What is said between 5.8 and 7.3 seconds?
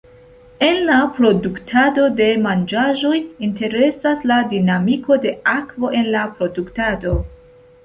en la produktado.